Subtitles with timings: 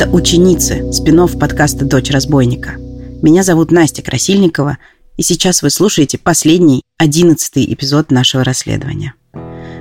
[0.00, 2.76] Это «Ученицы» спин подкаста «Дочь разбойника».
[3.20, 4.78] Меня зовут Настя Красильникова,
[5.16, 9.14] и сейчас вы слушаете последний, одиннадцатый эпизод нашего расследования.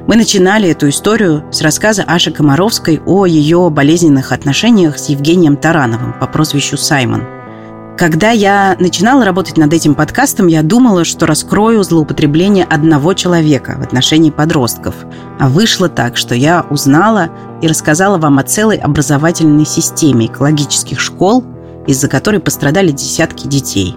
[0.08, 6.14] Мы начинали эту историю с рассказа Аши Комаровской о ее болезненных отношениях с Евгением Тарановым
[6.20, 7.22] по прозвищу Саймон–
[7.97, 13.82] когда я начинала работать над этим подкастом, я думала, что раскрою злоупотребление одного человека в
[13.82, 14.93] отношении подростков.
[15.39, 17.29] А вышло так, что я узнала
[17.61, 21.43] и рассказала вам о целой образовательной системе экологических школ,
[21.88, 23.96] из-за которой пострадали десятки детей.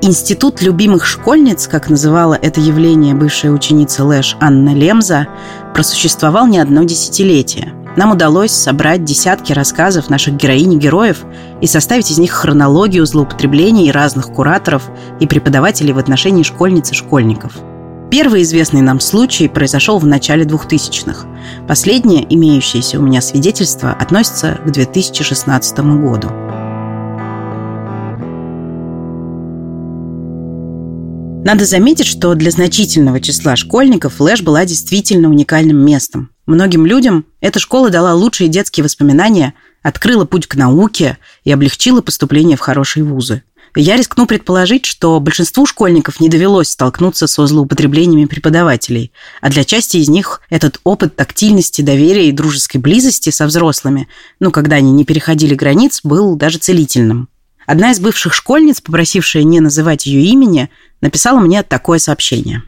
[0.00, 5.26] Институт любимых школьниц, как называла это явление бывшая ученица Лэш Анна Лемза,
[5.74, 11.24] просуществовал не одно десятилетие– нам удалось собрать десятки рассказов наших героинь и героев
[11.60, 17.52] и составить из них хронологию злоупотреблений разных кураторов и преподавателей в отношении школьниц и школьников.
[18.10, 21.26] Первый известный нам случай произошел в начале 2000-х.
[21.66, 26.28] Последнее, имеющееся у меня свидетельство, относится к 2016 году.
[31.44, 36.33] Надо заметить, что для значительного числа школьников Флэш была действительно уникальным местом.
[36.46, 42.56] Многим людям эта школа дала лучшие детские воспоминания, открыла путь к науке и облегчила поступление
[42.56, 43.42] в хорошие вузы.
[43.76, 49.96] Я рискну предположить, что большинству школьников не довелось столкнуться со злоупотреблениями преподавателей, а для части
[49.96, 54.06] из них этот опыт тактильности, доверия и дружеской близости со взрослыми,
[54.38, 57.28] ну, когда они не переходили границ, был даже целительным.
[57.66, 62.62] Одна из бывших школьниц, попросившая не называть ее имени, написала мне такое сообщение.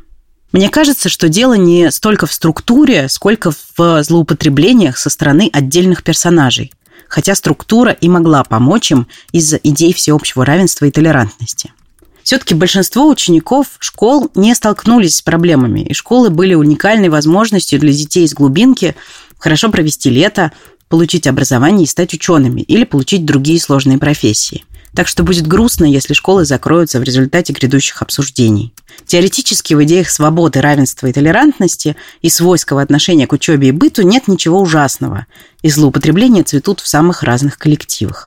[0.56, 6.72] Мне кажется, что дело не столько в структуре, сколько в злоупотреблениях со стороны отдельных персонажей,
[7.08, 11.74] хотя структура и могла помочь им из-за идей всеобщего равенства и толерантности.
[12.22, 18.24] Все-таки большинство учеников школ не столкнулись с проблемами, и школы были уникальной возможностью для детей
[18.24, 18.96] из глубинки
[19.36, 20.52] хорошо провести лето,
[20.88, 24.64] получить образование и стать учеными или получить другие сложные профессии–
[24.96, 28.72] так что будет грустно, если школы закроются в результате грядущих обсуждений.
[29.04, 34.26] Теоретически в идеях свободы, равенства и толерантности и свойского отношения к учебе и быту нет
[34.26, 35.26] ничего ужасного,
[35.60, 38.26] и злоупотребления цветут в самых разных коллективах.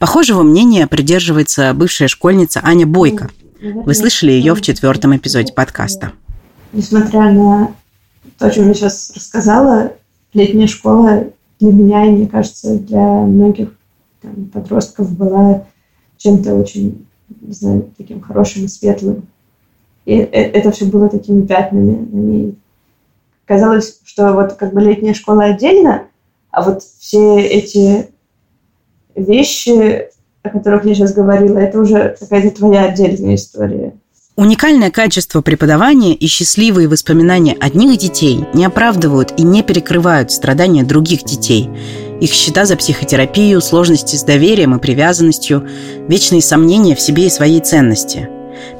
[0.00, 3.30] Похожего мнения придерживается бывшая школьница Аня Бойко.
[3.60, 6.12] Вы слышали ее в четвертом эпизоде подкаста.
[6.72, 7.74] Несмотря на
[8.38, 9.92] то, о чем я сейчас рассказала,
[10.34, 11.28] летняя школа
[11.60, 13.70] для меня и, мне кажется, для многих
[14.20, 15.64] там, подростков была
[16.18, 17.06] чем-то очень,
[17.40, 19.26] не знаю, таким хорошим светлым.
[20.04, 22.54] И э, это все было такими пятнами на ней.
[23.46, 26.04] Казалось, что вот как бы летняя школа отдельно,
[26.50, 28.08] а вот все эти
[29.14, 30.08] вещи,
[30.42, 33.94] о которых я сейчас говорила, это уже какая-то твоя отдельная история.
[34.36, 41.24] Уникальное качество преподавания и счастливые воспоминания одних детей не оправдывают и не перекрывают страдания других
[41.24, 41.68] детей.
[42.20, 45.66] Их счета за психотерапию, сложности с доверием и привязанностью,
[46.08, 48.28] вечные сомнения в себе и своей ценности.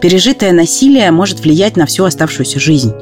[0.01, 2.93] Пережитое насилие может влиять на всю оставшуюся жизнь.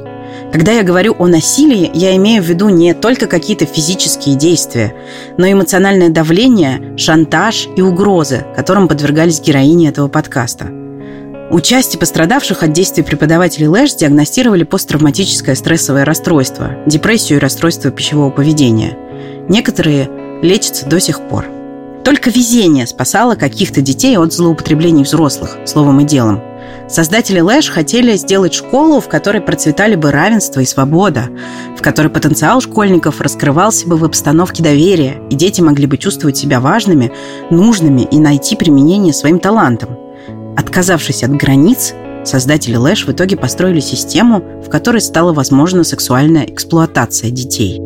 [0.51, 4.93] Когда я говорю о насилии, я имею в виду не только какие-то физические действия,
[5.37, 10.69] но эмоциональное давление, шантаж и угрозы, которым подвергались героини этого подкаста–
[11.49, 18.31] у части пострадавших от действий преподавателей ЛЭШ диагностировали посттравматическое стрессовое расстройство, депрессию и расстройство пищевого
[18.31, 18.97] поведения.
[19.47, 20.09] Некоторые
[20.41, 21.45] лечатся до сих пор.
[22.03, 26.41] Только везение спасало каких-то детей от злоупотреблений взрослых, словом и делом.
[26.89, 31.29] Создатели Лэш хотели сделать школу, в которой процветали бы равенство и свобода,
[31.77, 36.61] в которой потенциал школьников раскрывался бы в обстановке доверия, и дети могли бы чувствовать себя
[36.61, 37.11] важными,
[37.49, 39.97] нужными и найти применение своим талантам–
[40.57, 41.93] Отказавшись от границ,
[42.25, 47.79] создатели Лэш в итоге построили систему, в которой стала возможна сексуальная эксплуатация детей.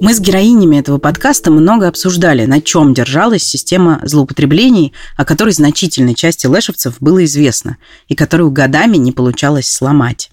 [0.00, 6.14] Мы с героинями этого подкаста много обсуждали, на чем держалась система злоупотреблений, о которой значительной
[6.14, 10.30] части лэшевцев было известно, и которую годами не получалось сломать.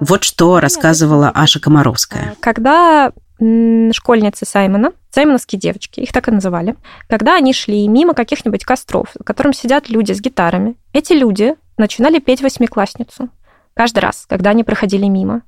[0.00, 2.36] Вот что рассказывала Аша Комаровская.
[2.40, 6.76] Когда школьницы Саймона, саймоновские девочки, их так и называли,
[7.08, 12.18] когда они шли мимо каких-нибудь костров, в котором сидят люди с гитарами, эти люди начинали
[12.18, 13.30] петь восьмиклассницу.
[13.72, 15.42] Каждый раз, когда они проходили мимо.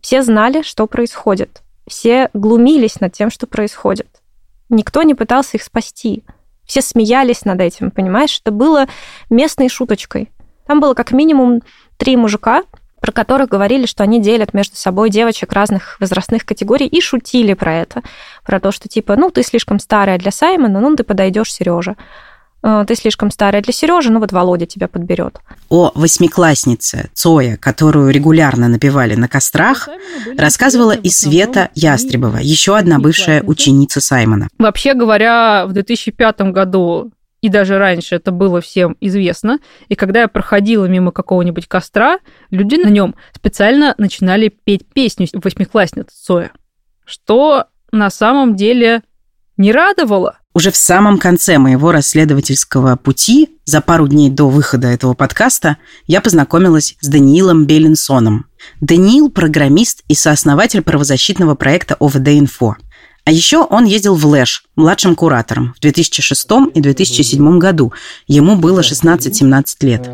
[0.00, 1.62] Все знали, что происходит.
[1.88, 4.08] Все глумились над тем, что происходит.
[4.68, 6.22] Никто не пытался их спасти.
[6.64, 8.40] Все смеялись над этим, понимаешь?
[8.42, 8.86] Это было
[9.30, 10.30] местной шуточкой.
[10.66, 11.62] Там было как минимум
[11.96, 12.64] три мужика,
[13.00, 17.74] про которых говорили, что они делят между собой девочек разных возрастных категорий и шутили про
[17.74, 18.02] это.
[18.44, 21.96] Про то, что типа, ну, ты слишком старая для Саймона, ну, ты подойдешь Сережа.
[22.62, 25.38] Э, ты слишком старая для Сережи, ну вот Володя тебя подберет.
[25.68, 29.88] О восьмикласснице Цоя, которую регулярно напевали на кострах,
[30.36, 34.48] рассказывала и Света Ястребова, еще одна бывшая ученица Саймона.
[34.58, 39.60] Вообще говоря, в 2005 году и даже раньше это было всем известно.
[39.88, 42.18] И когда я проходила мимо какого-нибудь костра,
[42.50, 46.50] люди на нем специально начинали петь песню восьмиклассницы Цоя,
[47.04, 49.02] что на самом деле
[49.58, 50.38] не радовало.
[50.54, 55.76] Уже в самом конце моего расследовательского пути, за пару дней до выхода этого подкаста,
[56.06, 58.46] я познакомилась с Даниилом Беллинсоном.
[58.80, 62.74] Даниил– программист и сооснователь правозащитного проекта ОВД-Инфо.
[63.24, 67.92] А еще он ездил в Лэш младшим куратором в 2006 и 2007 году.
[68.26, 70.06] Ему было 16-17 лет.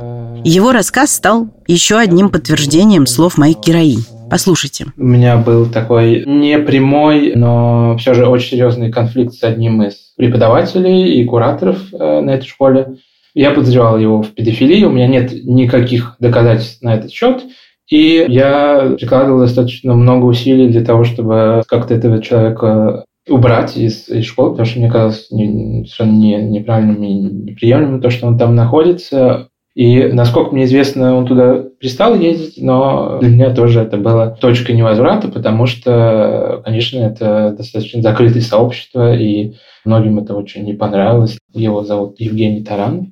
[0.44, 4.04] Его рассказ стал еще одним подтверждением слов моих героинь.
[4.30, 4.86] Послушайте.
[4.96, 11.20] У меня был такой непрямой, но все же очень серьезный конфликт с одним из преподавателей
[11.20, 12.96] и кураторов э, на этой школе.
[13.34, 17.42] Я подозревал его в педофилии, у меня нет никаких доказательств на этот счет.
[17.90, 24.24] И я прикладывал достаточно много усилий для того, чтобы как-то этого человека убрать из, из
[24.24, 28.54] школы, потому что мне казалось не, совершенно не, неправильным и неприемлемым то, что он там
[28.54, 29.48] находится.
[29.74, 34.72] И, насколько мне известно, он туда перестал ездить, но для меня тоже это было точкой
[34.72, 39.54] невозврата, потому что, конечно, это достаточно закрытое сообщество, и
[39.84, 41.38] многим это очень не понравилось.
[41.52, 43.06] Его зовут Евгений Таранов.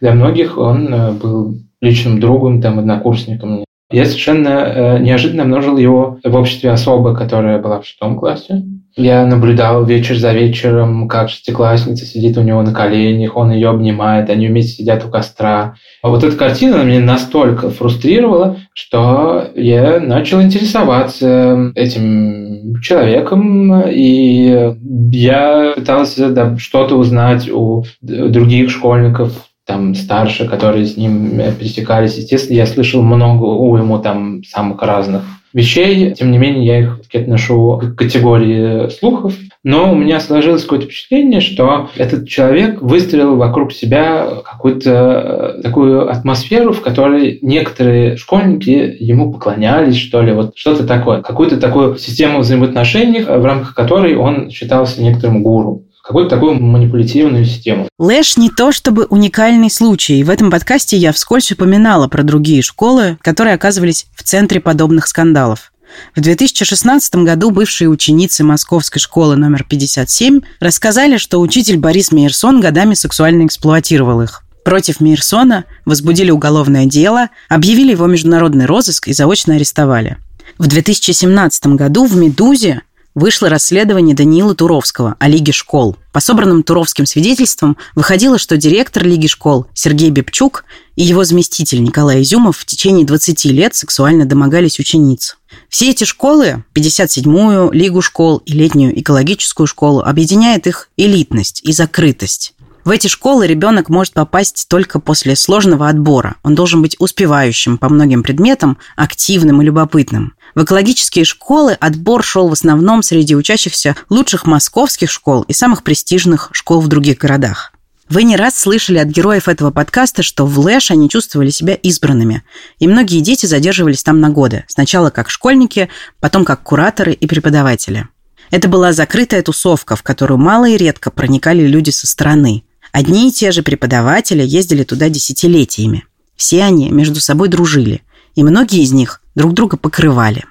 [0.00, 3.64] Для многих он э, был личным другом, там, однокурсником.
[3.90, 8.64] Я совершенно э, неожиданно обнаружил его в обществе особы, которая была в шестом классе.
[8.94, 14.28] Я наблюдал вечер за вечером, как шестиклассница сидит у него на коленях, он ее обнимает,
[14.28, 15.76] они вместе сидят у костра.
[16.02, 24.74] А вот эта картина меня настолько фрустрировала, что я начал интересоваться этим человеком, и
[25.10, 29.32] я пытался что-то узнать у других школьников,
[29.64, 32.18] там старше, которые с ним пересекались.
[32.18, 35.22] Естественно, я слышал много у ему там самых разных
[35.52, 36.12] вещей.
[36.12, 39.34] Тем не менее, я их отношу к категории слухов.
[39.64, 46.10] Но у меня сложилось какое-то впечатление, что этот человек выстроил вокруг себя какую-то э, такую
[46.10, 51.22] атмосферу, в которой некоторые школьники ему поклонялись, что ли, вот что-то такое.
[51.22, 57.88] Какую-то такую систему взаимоотношений, в рамках которой он считался некоторым гуру какую-то такую манипулятивную систему.
[57.98, 60.22] Лэш не то чтобы уникальный случай.
[60.24, 65.72] В этом подкасте я вскользь упоминала про другие школы, которые оказывались в центре подобных скандалов.
[66.16, 72.94] В 2016 году бывшие ученицы Московской школы номер 57 рассказали, что учитель Борис Мейерсон годами
[72.94, 74.42] сексуально эксплуатировал их.
[74.64, 80.18] Против Мейерсона возбудили уголовное дело, объявили его международный розыск и заочно арестовали.
[80.58, 82.82] В 2017 году в «Медузе»
[83.14, 85.96] вышло расследование Даниила Туровского о Лиге школ.
[86.12, 90.64] По собранным Туровским свидетельствам выходило, что директор Лиги школ Сергей Бепчук
[90.96, 95.36] и его заместитель Николай Изюмов в течение 20 лет сексуально домогались учениц.
[95.68, 102.54] Все эти школы, 57-ю Лигу школ и летнюю экологическую школу, объединяет их элитность и закрытость.
[102.84, 106.36] В эти школы ребенок может попасть только после сложного отбора.
[106.42, 110.34] Он должен быть успевающим по многим предметам, активным и любопытным.
[110.54, 116.50] В экологические школы отбор шел в основном среди учащихся лучших московских школ и самых престижных
[116.52, 117.72] школ в других городах.
[118.08, 122.42] Вы не раз слышали от героев этого подкаста, что в Лэш они чувствовали себя избранными.
[122.78, 124.64] И многие дети задерживались там на годы.
[124.68, 125.88] Сначала как школьники,
[126.20, 128.08] потом как кураторы и преподаватели.
[128.50, 132.64] Это была закрытая тусовка, в которую мало и редко проникали люди со стороны.
[132.92, 136.04] Одни и те же преподаватели ездили туда десятилетиями.
[136.36, 138.02] Все они между собой дружили,
[138.34, 140.44] и многие из них друг друга покрывали.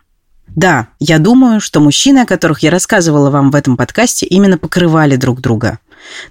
[0.55, 5.15] Да, я думаю, что мужчины, о которых я рассказывала вам в этом подкасте, именно покрывали
[5.15, 5.79] друг друга.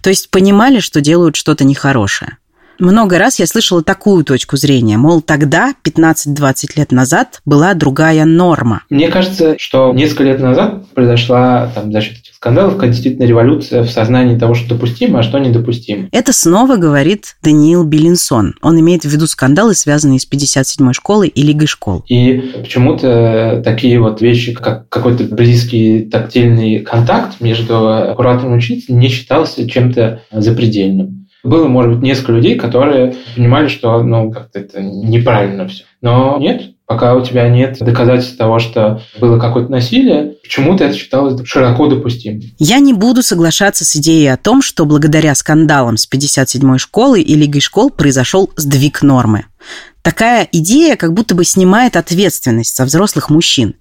[0.02, 2.36] То есть понимали, что делают что-то нехорошее.
[2.80, 8.84] Много раз я слышала такую точку зрения, мол, тогда, 15-20 лет назад, была другая норма.
[8.88, 13.90] Мне кажется, что несколько лет назад произошла там, за счет этих скандалов действительно революция в
[13.90, 16.08] сознании того, что допустимо, а что недопустимо.
[16.10, 18.54] Это снова говорит Даниил Белинсон.
[18.62, 22.02] Он имеет в виду скандалы, связанные с 57-й школой и Лигой школ.
[22.08, 29.68] И почему-то такие вот вещи, как какой-то близкий тактильный контакт между и учителем не считался
[29.68, 31.19] чем-то запредельным.
[31.42, 35.84] Было, может быть, несколько людей, которые понимали, что ну, как-то это неправильно все.
[36.02, 41.40] Но нет, пока у тебя нет доказательств того, что было какое-то насилие, почему-то это считалось
[41.46, 42.42] широко допустимым.
[42.58, 47.34] Я не буду соглашаться с идеей о том, что благодаря скандалам с 57-й школой и
[47.36, 49.44] Лигой школ произошел сдвиг нормы.
[50.02, 53.74] Такая идея как будто бы снимает ответственность со взрослых мужчин.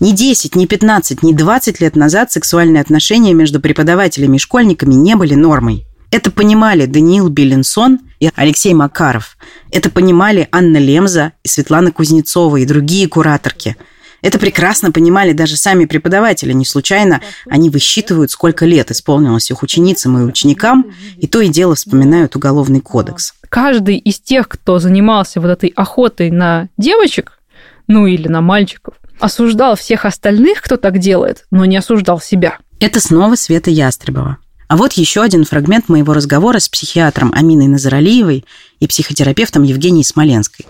[0.00, 5.16] Ни 10, ни 15, ни 20 лет назад сексуальные отношения между преподавателями и школьниками не
[5.16, 5.86] были нормой.
[6.12, 9.38] Это понимали Даниил Беленсон и Алексей Макаров.
[9.70, 13.78] Это понимали Анна Лемза и Светлана Кузнецова и другие кураторки.
[14.20, 16.52] Это прекрасно понимали даже сами преподаватели.
[16.52, 21.74] Не случайно они высчитывают, сколько лет исполнилось их ученицам и ученикам, и то и дело
[21.74, 23.32] вспоминают Уголовный кодекс.
[23.48, 27.40] Каждый из тех, кто занимался вот этой охотой на девочек,
[27.86, 32.58] ну или на мальчиков, осуждал всех остальных, кто так делает, но не осуждал себя.
[32.80, 34.36] Это снова Света Ястребова.
[34.72, 38.46] А вот еще один фрагмент моего разговора с психиатром Аминой Назаралиевой
[38.80, 40.64] и психотерапевтом Евгенией Смоленской.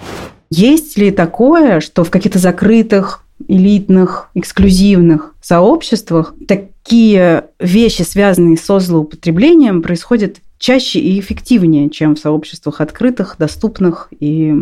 [0.50, 9.82] Есть ли такое, что в каких-то закрытых, элитных, эксклюзивных сообществах такие вещи, связанные со злоупотреблением,
[9.82, 14.52] происходят чаще и эффективнее, чем в сообществах открытых, доступных и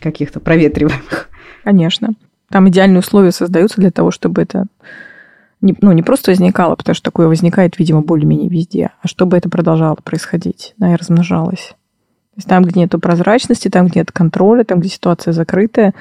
[0.00, 1.28] каких-то проветриваемых?
[1.62, 2.14] Конечно.
[2.48, 4.64] Там идеальные условия создаются для того, чтобы это
[5.62, 9.48] не, ну, не просто возникало, потому что такое возникает, видимо, более-менее везде, а чтобы это
[9.48, 11.74] продолжало происходить, да, и размножалось.
[12.34, 15.94] То есть там, где нет прозрачности, там, где нет контроля, там, где ситуация закрытая,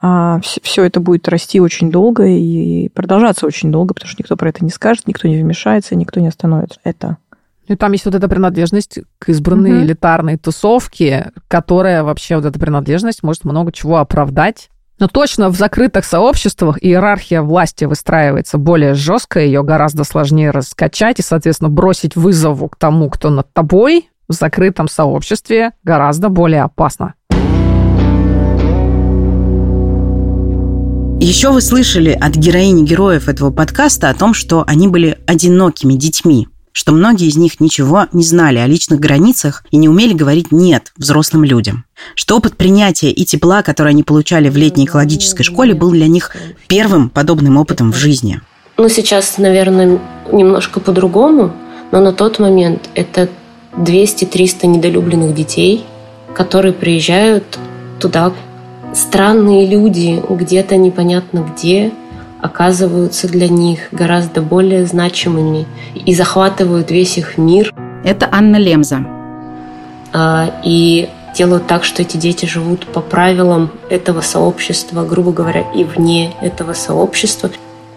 [0.00, 4.48] а, все это будет расти очень долго и продолжаться очень долго, потому что никто про
[4.48, 7.18] это не скажет, никто не вмешается, никто не остановит это.
[7.66, 9.84] И там есть вот эта принадлежность к избранной угу.
[9.84, 16.04] элитарной тусовке, которая вообще, вот эта принадлежность может много чего оправдать но точно в закрытых
[16.04, 22.76] сообществах иерархия власти выстраивается более жестко, ее гораздо сложнее раскачать и, соответственно, бросить вызову к
[22.76, 27.14] тому, кто над тобой в закрытом сообществе гораздо более опасно.
[31.20, 36.48] Еще вы слышали от героини героев этого подкаста о том, что они были одинокими детьми
[36.74, 40.92] что многие из них ничего не знали о личных границах и не умели говорить «нет»
[40.96, 41.84] взрослым людям.
[42.16, 46.34] Что опыт принятия и тепла, который они получали в летней экологической школе, был для них
[46.66, 48.40] первым подобным опытом в жизни.
[48.76, 50.00] Ну, сейчас, наверное,
[50.32, 51.52] немножко по-другому,
[51.92, 53.28] но на тот момент это
[53.76, 55.84] 200-300 недолюбленных детей,
[56.34, 57.44] которые приезжают
[58.00, 58.32] туда.
[58.92, 61.92] Странные люди где-то непонятно где–
[62.44, 67.74] оказываются для них гораздо более значимыми и захватывают весь их мир.
[68.04, 69.06] Это Анна Лемза.
[70.12, 75.84] А, и делают так, что эти дети живут по правилам этого сообщества, грубо говоря, и
[75.84, 77.48] вне этого сообщества,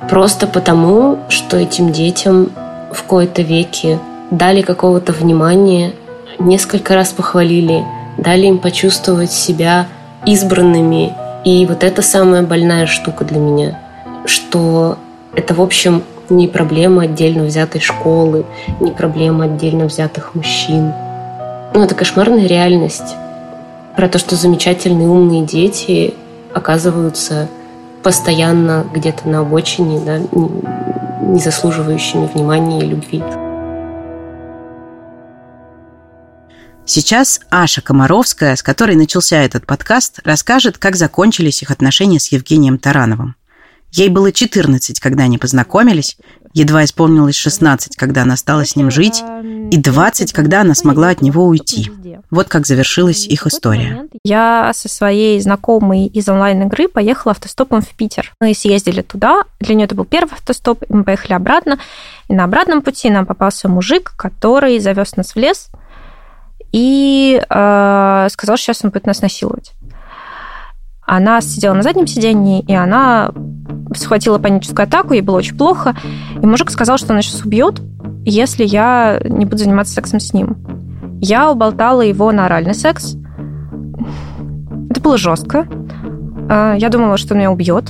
[0.10, 2.50] просто потому, что этим детям
[2.94, 4.00] в кои-то веке
[4.32, 5.92] дали какого-то внимания,
[6.40, 7.84] несколько раз похвалили,
[8.18, 9.88] дали им почувствовать себя
[10.26, 11.14] избранными.
[11.44, 13.82] И вот это самая больная штука для меня–
[14.28, 14.98] что
[15.34, 18.46] это, в общем, не проблема отдельно взятой школы,
[18.80, 20.94] не проблема отдельно взятых мужчин.
[21.74, 23.16] Ну, это кошмарная реальность
[23.96, 26.14] про то, что замечательные умные дети
[26.54, 27.50] оказываются
[28.04, 30.20] постоянно где-то на обочине, да,
[31.22, 33.24] не заслуживающими внимания и любви.
[36.86, 42.78] Сейчас Аша Комаровская, с которой начался этот подкаст, расскажет, как закончились их отношения с Евгением
[42.78, 43.36] Тарановым.
[43.98, 46.18] Ей было 14, когда они познакомились,
[46.54, 49.24] едва исполнилось 16, когда она стала с ним жить,
[49.72, 51.92] и 20, когда она смогла от него уйти.
[52.30, 54.06] Вот как завершилась их история.
[54.24, 58.34] Я со своей знакомой из онлайн-игры поехала автостопом в Питер.
[58.40, 61.80] Мы съездили туда, для нее это был первый автостоп, и мы поехали обратно.
[62.28, 65.70] И на обратном пути нам попался мужик, который завез нас в лес
[66.72, 69.74] и э, сказал, что сейчас он будет нас насиловать.
[71.10, 73.32] Она сидела на заднем сидении, и она
[73.96, 75.96] схватила паническую атаку, ей было очень плохо.
[76.42, 77.82] И мужик сказал, что он сейчас убьет,
[78.26, 80.58] если я не буду заниматься сексом с ним.
[81.22, 83.16] Я уболтала его на оральный секс.
[84.90, 85.68] Это было жестко.
[86.50, 87.86] А, я думала, что он меня убьет.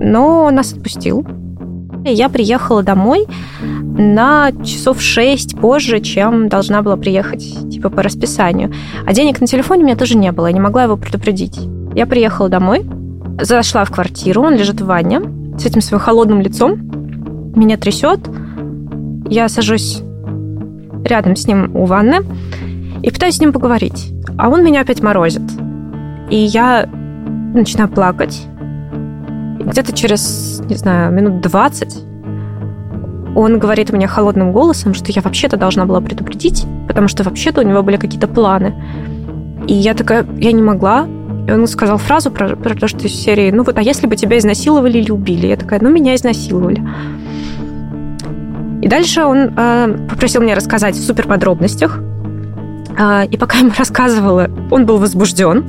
[0.00, 1.26] Но он нас отпустил.
[2.04, 3.26] Я приехала домой
[3.60, 8.72] на часов шесть позже, чем должна была приехать, типа по расписанию.
[9.04, 11.58] А денег на телефоне у меня тоже не было, я не могла его предупредить.
[11.94, 12.88] Я приехала домой,
[13.40, 15.20] зашла в квартиру, он лежит в ванне
[15.58, 16.78] с этим своим холодным лицом,
[17.54, 18.20] меня трясет,
[19.28, 20.02] я сажусь
[21.04, 22.18] рядом с ним у ванны
[23.02, 24.12] и пытаюсь с ним поговорить.
[24.36, 25.42] А он меня опять морозит.
[26.30, 26.88] И я
[27.54, 28.46] начинаю плакать.
[29.58, 32.04] Где-то через, не знаю, минут 20
[33.34, 37.64] он говорит мне холодным голосом, что я вообще-то должна была предупредить, потому что вообще-то у
[37.64, 38.74] него были какие-то планы.
[39.68, 41.06] И я такая, я не могла,
[41.48, 44.16] и он сказал фразу про, про то, что из серии, ну вот, а если бы
[44.16, 45.46] тебя изнасиловали или убили?
[45.46, 46.86] Я такая, ну, меня изнасиловали.
[48.82, 52.00] И дальше он э, попросил меня рассказать в супер подробностях.
[52.98, 55.64] Э, и пока я ему рассказывала, он был возбужден.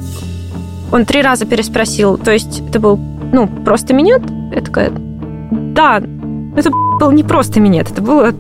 [0.92, 2.98] Он три раза переспросил, то есть это был,
[3.32, 4.24] ну, просто минет?
[4.54, 6.02] Я такая, да,
[6.58, 8.34] это был не просто минет, это было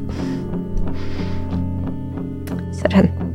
[2.73, 3.28] Сорян.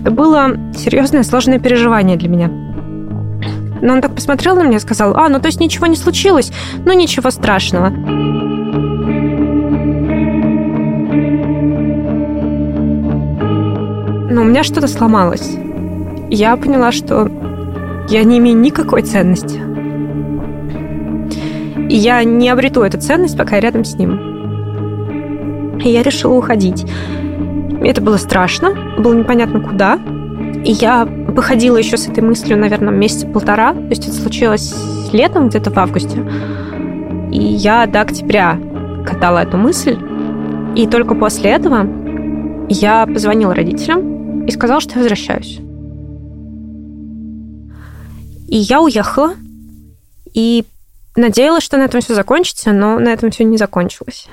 [0.00, 2.48] Это было серьезное, сложное переживание для меня.
[3.82, 6.52] Но он так посмотрел на меня и сказал, а, ну то есть ничего не случилось,
[6.84, 7.90] ну ничего страшного.
[14.30, 15.50] Но у меня что-то сломалось.
[16.30, 17.30] Я поняла, что
[18.08, 19.60] я не имею никакой ценности.
[21.90, 25.78] И я не обрету эту ценность, пока я рядом с ним.
[25.78, 26.86] И я решила уходить.
[27.82, 29.98] Это было страшно, было непонятно куда.
[30.64, 33.72] И я выходила еще с этой мыслью, наверное, месяца полтора.
[33.72, 34.74] То есть это случилось
[35.12, 36.18] летом, где-то в августе.
[37.32, 38.58] И я до октября
[39.06, 39.98] катала эту мысль.
[40.76, 41.86] И только после этого
[42.68, 45.60] я позвонила родителям и сказала, что я возвращаюсь.
[48.48, 49.34] И я уехала.
[50.32, 50.64] И
[51.16, 54.28] надеялась, что на этом все закончится, но на этом все не закончилось.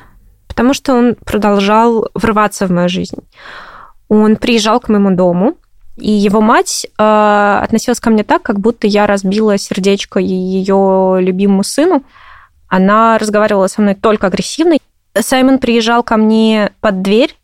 [0.48, 3.18] Потому что он продолжал врываться в мою жизнь.
[4.10, 5.58] Он приезжал к моему дому,
[5.98, 11.64] и его мать э, относилась ко мне так, как будто я разбила сердечко ее любимому
[11.64, 12.04] сыну.
[12.68, 14.78] Она разговаривала со мной только агрессивно.
[15.20, 17.36] Саймон приезжал ко мне под дверь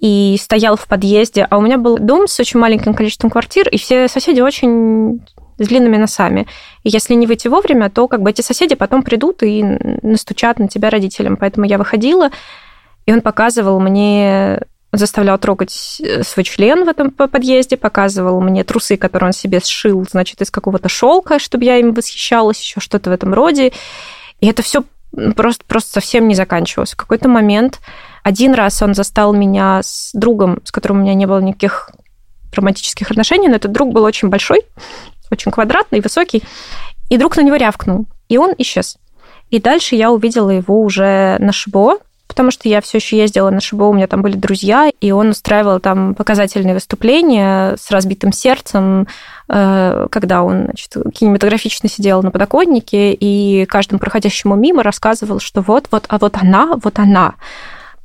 [0.00, 3.78] и стоял в подъезде, а у меня был дом с очень маленьким количеством квартир, и
[3.78, 5.20] все соседи очень
[5.58, 6.46] с длинными носами.
[6.82, 9.62] И если не выйти вовремя, то как бы эти соседи потом придут и
[10.02, 11.36] настучат на тебя родителям.
[11.36, 12.30] Поэтому я выходила,
[13.04, 18.96] и он показывал мне заставлял трогать э, свой член в этом подъезде, показывал мне трусы,
[18.96, 23.12] которые он себе сшил, значит, из какого-то шелка, чтобы я им восхищалась, еще что-то в
[23.12, 23.72] этом роде.
[24.40, 24.84] И это все
[25.36, 26.92] просто, просто совсем не заканчивалось.
[26.92, 27.80] В какой-то момент
[28.22, 31.90] один раз он застал меня с другом, с которым у меня не было никаких
[32.52, 34.62] романтических отношений, но этот друг был очень большой,
[35.30, 36.42] очень квадратный, высокий,
[37.08, 38.98] и друг на него рявкнул, и он исчез.
[39.50, 41.98] И дальше я увидела его уже на ШБО,
[42.30, 45.30] потому что я все еще ездила на ШБО, у меня там были друзья, и он
[45.30, 49.08] устраивал там показательные выступления с разбитым сердцем,
[49.48, 55.88] э, когда он значит, кинематографично сидел на подоконнике, и каждому проходящему мимо рассказывал, что вот,
[55.90, 57.34] вот, а вот она, вот она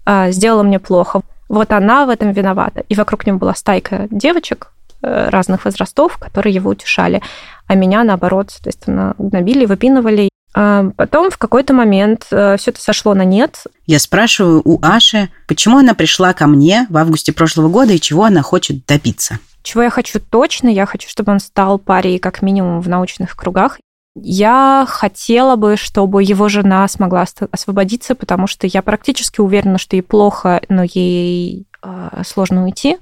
[0.07, 2.83] э, сделала мне плохо, вот она в этом виновата.
[2.89, 4.71] И вокруг него была стайка девочек
[5.03, 7.21] э, разных возрастов, которые его утешали.
[7.67, 10.29] А меня, наоборот, соответственно, гнобили, выпинывали.
[10.57, 13.65] А потом в какой-то момент э, все это сошло на нет.
[13.87, 18.23] Я спрашиваю у Аши, почему она пришла ко мне в августе прошлого года и чего
[18.23, 19.39] она хочет добиться.
[19.63, 20.69] Чего я хочу точно?
[20.69, 23.79] Я хочу, чтобы он стал парей как минимум в научных кругах.
[24.15, 30.03] Я хотела бы, чтобы его жена смогла освободиться, потому что я практически уверена, что ей
[30.03, 32.97] плохо, но ей э, сложно уйти.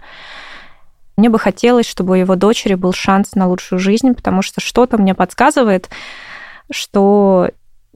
[1.18, 4.98] Мне бы хотелось, чтобы у его дочери был шанс на лучшую жизнь, потому что что-то
[4.98, 5.90] мне подсказывает,
[6.72, 7.50] что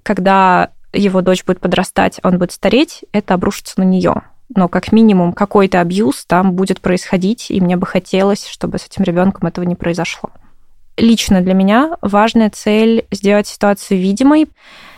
[0.04, 4.24] когда его дочь будет подрастать, он будет стареть, это обрушится на нее.
[4.56, 9.04] Но как минимум какой-то абьюз там будет происходить, и мне бы хотелось, чтобы с этим
[9.04, 10.30] ребенком этого не произошло.
[10.96, 14.48] Лично для меня важная цель сделать ситуацию видимой.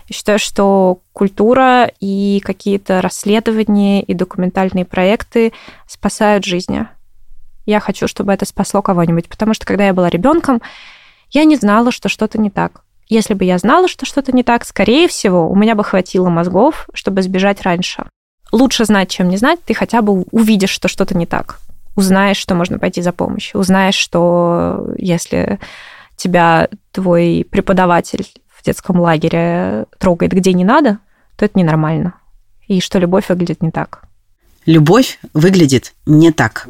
[0.07, 5.51] Я считаю, что культура и какие-то расследования и документальные проекты
[5.87, 6.87] спасают жизни.
[7.65, 10.61] Я хочу, чтобы это спасло кого-нибудь, потому что когда я была ребенком,
[11.31, 12.83] я не знала, что что-то не так.
[13.09, 16.87] Если бы я знала, что что-то не так, скорее всего, у меня бы хватило мозгов,
[16.93, 18.05] чтобы сбежать раньше.
[18.51, 21.59] Лучше знать, чем не знать, ты хотя бы увидишь, что что-то не так.
[21.95, 23.59] Узнаешь, что можно пойти за помощью.
[23.59, 25.59] Узнаешь, что если
[26.15, 30.99] тебя твой преподаватель в детском лагере трогает где не надо,
[31.35, 32.13] то это ненормально.
[32.67, 34.03] И что любовь выглядит не так.
[34.67, 36.67] Любовь выглядит не так.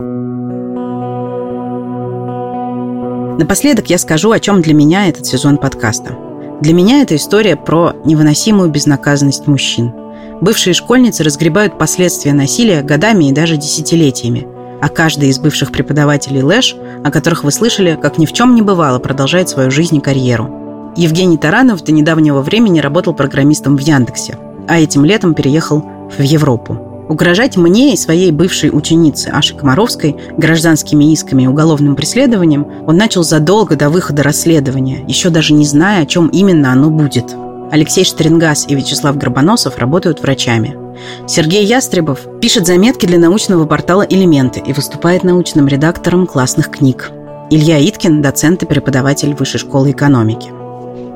[3.38, 6.18] Напоследок я скажу, о чем для меня этот сезон подкаста–
[6.62, 9.94] для меня это история про невыносимую безнаказанность мужчин.
[10.42, 14.48] Бывшие школьницы разгребают последствия насилия годами и даже десятилетиями.
[14.82, 18.62] А каждый из бывших преподавателей Лэш, о которых вы слышали, как ни в чем не
[18.62, 20.94] бывало, продолжает свою жизнь и карьеру.
[20.96, 25.86] Евгений Таранов до недавнего времени работал программистом в Яндексе, а этим летом переехал
[26.18, 26.89] в Европу.
[27.10, 33.24] Угрожать мне и своей бывшей ученице Аше Комаровской гражданскими исками и уголовным преследованием он начал
[33.24, 37.36] задолго до выхода расследования, еще даже не зная, о чем именно оно будет.
[37.72, 40.78] Алексей Штрингас и Вячеслав Горбоносов работают врачами.
[41.28, 47.10] Сергей Ястребов пишет заметки для научного портала «Элементы» и выступает научным редактором классных книг.
[47.50, 50.50] Илья Иткин– доцент и преподаватель Высшей школы экономики.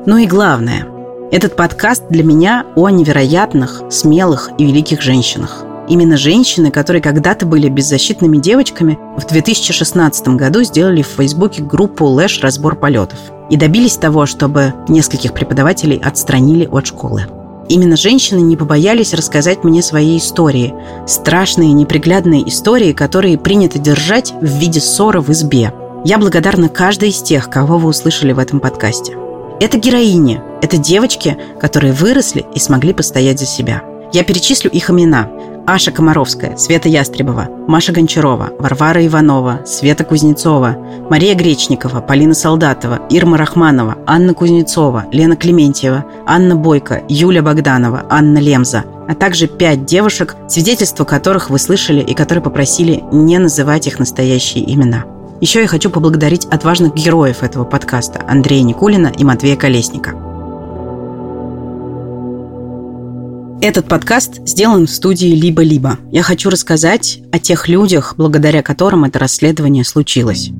[0.06, 0.88] Ну и главное–
[1.30, 7.68] этот подкаст для меня о невероятных, смелых и великих женщинах– Именно женщины, которые когда-то были
[7.68, 12.40] беззащитными девочками, в 2016 году сделали в Фейсбуке группу «Лэш.
[12.40, 13.18] Разбор полетов»
[13.50, 17.26] и добились того, чтобы нескольких преподавателей отстранили от школы.
[17.68, 20.74] Именно женщины не побоялись рассказать мне свои истории.
[21.06, 25.72] Страшные, неприглядные истории, которые принято держать в виде ссоры в избе.
[26.04, 29.16] Я благодарна каждой из тех, кого вы услышали в этом подкасте.
[29.60, 33.82] Это героини, это девочки, которые выросли и смогли постоять за себя.
[34.12, 35.28] Я перечислю их имена.
[35.66, 40.76] Аша Комаровская, Света Ястребова, Маша Гончарова, Варвара Иванова, Света Кузнецова,
[41.08, 48.38] Мария Гречникова, Полина Солдатова, Ирма Рахманова, Анна Кузнецова, Лена Клементьева, Анна Бойко, Юля Богданова, Анна
[48.38, 53.98] Лемза, а также пять девушек, свидетельства которых вы слышали и которые попросили не называть их
[53.98, 55.04] настоящие имена.
[55.40, 60.14] Еще я хочу поблагодарить отважных героев этого подкаста Андрея Никулина и Матвея Колесника–
[63.60, 65.98] Этот подкаст сделан в студии «Либо-либо».
[66.12, 70.50] Я хочу рассказать о тех людях, благодаря которым это расследование случилось.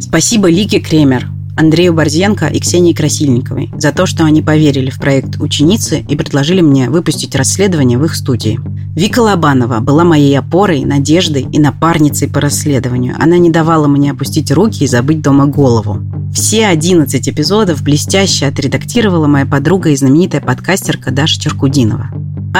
[0.00, 5.40] Спасибо Лике Кремер, Андрею Борзенко и Ксении Красильниковой за то, что они поверили в проект
[5.40, 8.60] «Ученицы» и предложили мне выпустить расследование в их студии.
[8.94, 13.16] Вика Лобанова была моей опорой, надеждой и напарницей по расследованию.
[13.18, 15.98] Она не давала мне опустить руки и забыть дома голову.
[16.32, 22.10] Все 11 эпизодов блестяще отредактировала моя подруга и знаменитая подкастерка Даша Черкудинова.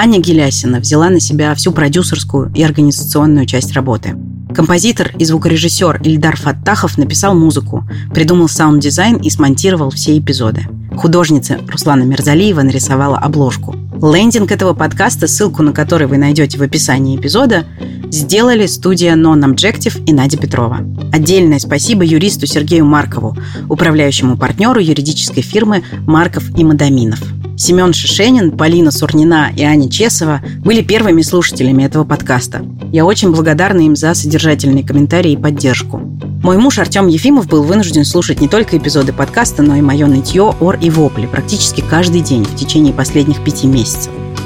[0.01, 4.15] Аня Гелясина взяла на себя всю продюсерскую и организационную часть работы.
[4.55, 7.83] Композитор и звукорежиссер Ильдар Фаттахов написал музыку,
[8.15, 10.69] придумал саунд-дизайн и смонтировал все эпизоды.
[10.97, 13.75] Художница Руслана Мерзалиева нарисовала обложку.
[14.03, 17.67] Лендинг этого подкаста, ссылку на который вы найдете в описании эпизода,
[18.11, 20.79] сделали студия Non-Objective и Надя Петрова.
[21.13, 23.37] Отдельное спасибо юристу Сергею Маркову,
[23.69, 27.21] управляющему партнеру юридической фирмы Марков и Мадаминов–
[27.59, 32.65] Семен Шишенин, Полина Сурнина и Аня Чесова были первыми слушателями этого подкаста.
[32.93, 36.01] Я очень благодарна им за содержательные комментарии и поддержку.
[36.45, 40.55] Мой муж Артем Ефимов был вынужден слушать не только эпизоды подкаста, но и мое нытье,
[40.61, 43.88] ор и вопли практически каждый день в течение последних пяти месяцев.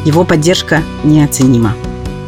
[0.05, 1.75] Его поддержка неоценима.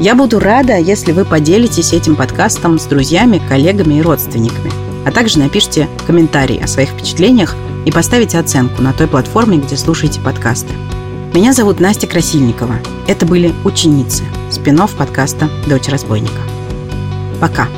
[0.00, 4.72] Я буду рада, если вы поделитесь этим подкастом с друзьями, коллегами и родственниками,
[5.07, 10.20] а также напишите комментарий о своих впечатлениях и поставите оценку на той платформе, где слушаете
[10.20, 10.72] подкасты.
[11.33, 12.77] Меня зовут Настя Красильникова.
[13.07, 16.40] Это были «Ученицы» спин подкаста «Дочь разбойника».
[17.40, 17.68] Пока!